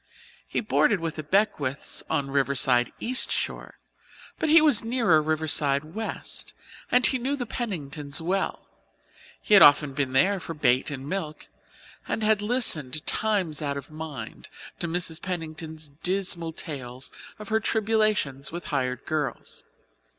He 0.47 0.61
boarded 0.61 0.99
with 0.99 1.13
the 1.17 1.21
Beckwiths 1.21 2.01
on 2.09 2.25
the 2.25 2.31
Riverside 2.31 2.91
East 2.99 3.31
Shore, 3.31 3.77
but 4.39 4.49
he 4.49 4.59
was 4.59 4.83
nearer 4.83 5.21
Riverside 5.21 5.83
West, 5.93 6.55
and 6.91 7.05
he 7.05 7.19
knew 7.19 7.35
the 7.35 7.45
Penningtons 7.45 8.19
well. 8.19 8.67
He 9.43 9.53
had 9.53 9.61
often 9.61 9.93
been 9.93 10.13
there 10.13 10.39
for 10.39 10.55
bait 10.55 10.89
and 10.89 11.07
milk 11.07 11.49
and 12.07 12.23
had 12.23 12.41
listened 12.41 13.05
times 13.05 13.61
out 13.61 13.77
of 13.77 13.91
mind 13.91 14.49
to 14.79 14.87
Mrs. 14.87 15.21
Pennington's 15.21 15.87
dismal 15.89 16.51
tales 16.51 17.11
of 17.37 17.49
her 17.49 17.59
tribulations 17.59 18.51
with 18.51 18.65
hired 18.73 19.05
girls. 19.05 19.63